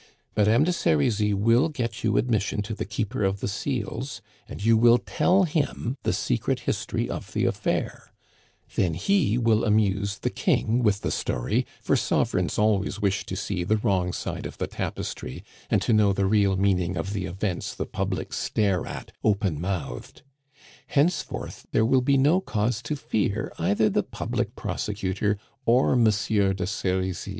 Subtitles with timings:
[0.35, 4.75] "Madame de Serizy will get you admission to the Keeper of the Seals, and you
[4.75, 8.11] will tell him the secret history of the affair;
[8.75, 13.63] then he will amuse the King with the story, for sovereigns always wish to see
[13.63, 17.75] the wrong side of the tapestry and to know the real meaning of the events
[17.75, 20.23] the public stare at open mouthed.
[20.87, 25.37] Henceforth there will be no cause to fear either the public prosecutor
[25.67, 27.29] or Monsieur de Serizy."